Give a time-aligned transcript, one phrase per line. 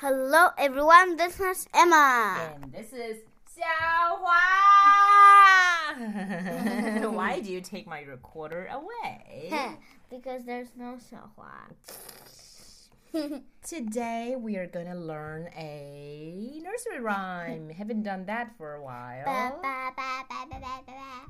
[0.00, 2.54] Hello everyone, this is Emma.
[2.54, 3.18] And this is
[3.52, 4.24] Xiaohua.
[7.12, 9.52] Why do you take my recorder away?
[10.10, 11.68] because there's no Xiaohua.
[13.62, 17.68] Today we are gonna learn a nursery rhyme.
[17.68, 19.26] Haven't done that for a while.
[19.26, 20.24] Ba, ba, ba,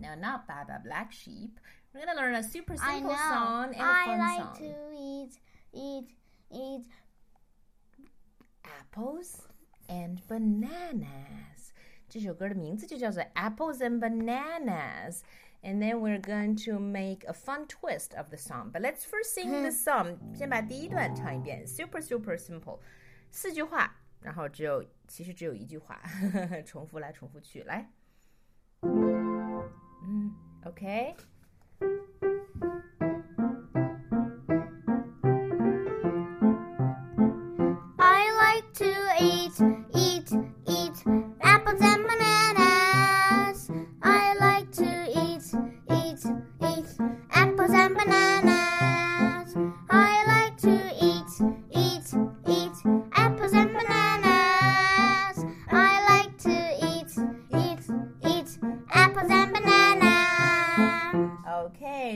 [0.00, 1.60] no, not Baba Black Sheep.
[1.94, 4.48] We're gonna learn a super simple song and a I fun like song.
[4.48, 5.38] I like to eat,
[5.72, 6.08] eat,
[6.50, 6.84] eat
[8.95, 9.39] Apples
[9.87, 11.71] and Bananas.
[12.07, 15.21] 这首歌的名字就叫做 Apples and Bananas.
[15.63, 18.71] And then we're going to make a fun twist of the song.
[18.71, 20.17] But let's first sing the song.
[20.33, 22.79] 先把第一段唱一遍，super super simple，
[23.29, 26.01] 四句话，然后只有其实只有一句话，
[26.65, 27.91] 重复来重复去，来。
[28.81, 30.33] 嗯，
[30.65, 31.15] OK。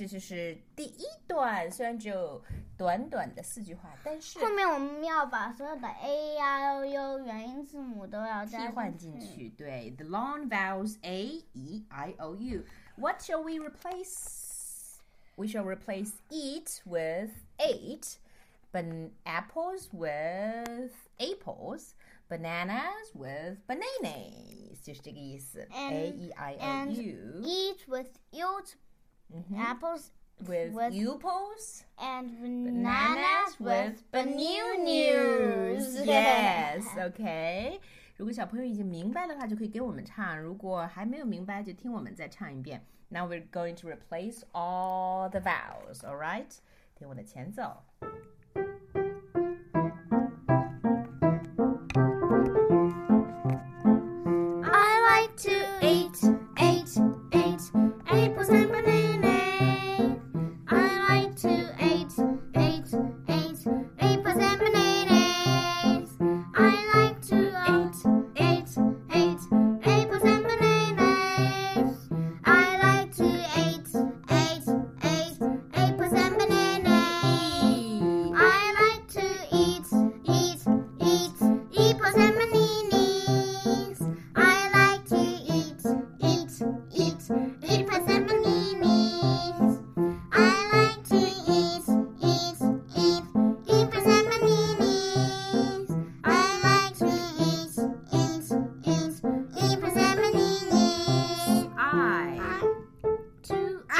[0.00, 2.42] 这就是第一段，虽然只有
[2.78, 9.50] 短短的四句话，但是后面我们要把所有的 a 呀、o、u 元音字母都要替加换进去。
[9.50, 12.64] 对，the long vowels a e i o u.
[12.96, 14.98] What shall we replace?
[15.36, 18.16] We shall replace eat with ate,
[18.72, 21.94] ban apples with apples,
[22.28, 25.68] bananas with bananas，就是这个意思。
[25.70, 28.76] A E I O and U eat with eat
[29.56, 30.10] apples
[30.46, 31.84] with with pupils.
[31.98, 35.96] and Bananas bananas with bananas.
[35.96, 36.06] bananas.
[36.06, 37.80] Yes, okay.
[38.16, 42.84] 如果小朋友已经明白的话，就可以给我们唱；如果还没有明白，就听我们再唱一遍。
[43.08, 46.00] Now we're going to replace all the vowels.
[46.00, 46.50] All right?
[46.96, 47.82] 听我的前奏。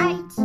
[0.02, 0.41] To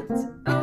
[0.00, 0.59] eat,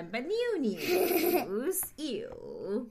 [0.00, 2.86] bananas Ew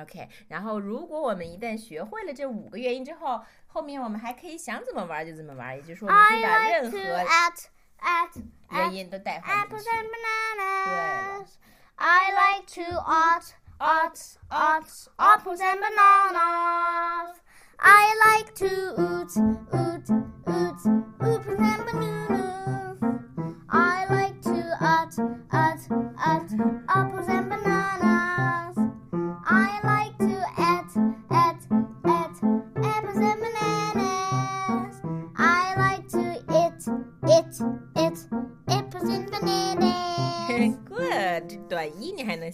[0.00, 7.66] OK，然后如果我们一旦学会了这五个元音之后，后面我们还可以想怎么玩就怎么玩，也就是说我们可以把 I 任 like 何 to eat,
[8.00, 9.88] eat, 元 eat 音都带换进 apples 去。
[9.90, 11.58] and bananas.
[11.96, 17.36] I like to eat, eat, eat apples and bananas.
[17.78, 18.66] I like to
[18.96, 19.36] eat,
[19.74, 20.08] eat,
[20.48, 20.80] eat
[21.20, 21.75] apples and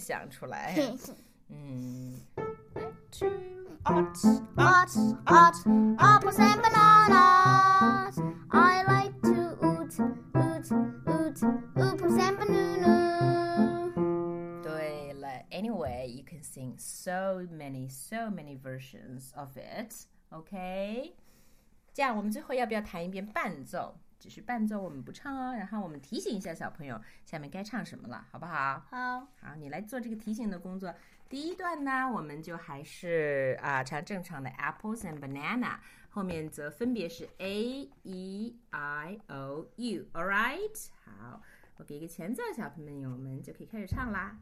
[0.03, 0.75] 想出来。
[1.49, 2.19] 嗯，
[3.11, 3.29] two
[3.85, 4.13] Ot,
[4.57, 4.91] ot,
[5.25, 5.55] ot,
[5.97, 8.19] apples and bananas.
[8.51, 9.97] I like to oot,
[10.35, 10.69] oot,
[11.07, 11.41] oot,
[11.77, 13.93] apples and bananas.
[14.61, 20.05] 对了，anyway, you can sing so many, so many versions of it.
[20.31, 21.15] OK，
[21.93, 23.97] 这样我们最后要不要弹一遍伴奏？
[24.24, 25.54] 只是伴奏，我们不唱哦。
[25.54, 28.82] 然后我们提醒一下小朋友，下面该唱什么了，好不好？
[28.88, 30.94] 好，好，你来做这个提醒的工作。
[31.28, 35.76] 第一段呢，我们就还是啊唱正常的 apples and banana，
[36.08, 40.06] 后面则分别是 a e i o u。
[40.14, 41.42] All right，好，
[41.76, 44.38] 我给一个前奏，小朋友们就可以开始唱啦。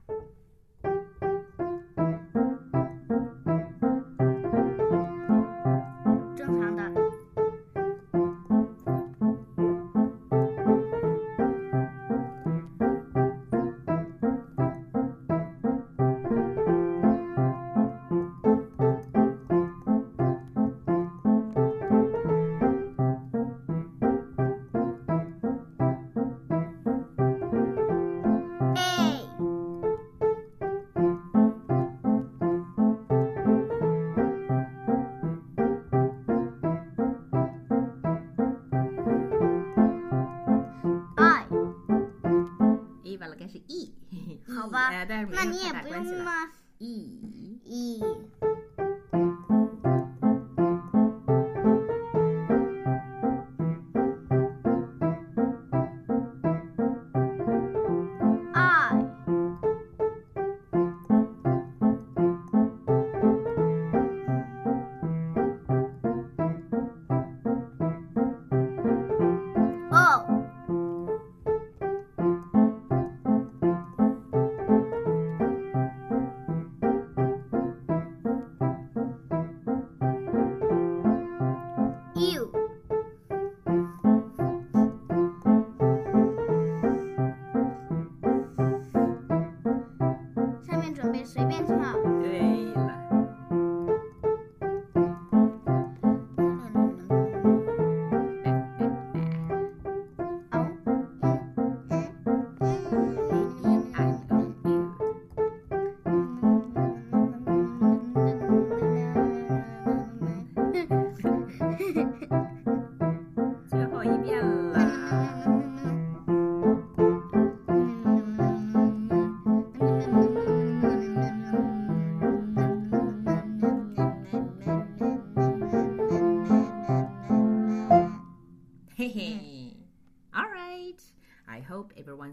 [44.72, 44.90] 吧。
[45.30, 46.50] 那你也不用那么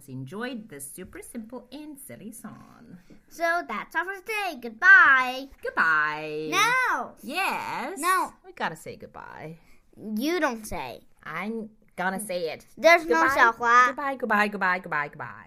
[0.10, 2.98] enjoyed this super simple and silly song.
[3.30, 4.58] So that's all for today.
[4.62, 5.48] Goodbye.
[5.64, 6.50] Goodbye.
[6.52, 8.00] No, Yes.
[8.00, 8.34] No.
[8.46, 9.58] We gotta say goodbye.
[10.16, 11.02] you don't say.
[11.24, 12.66] I'm gonna say it.
[12.78, 13.86] There's no Goodbye.
[13.88, 15.46] Goodbye, goodbye, goodbye, goodbye, goodbye.